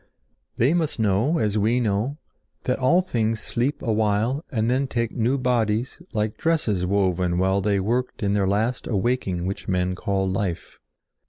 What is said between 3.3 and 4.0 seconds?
sleep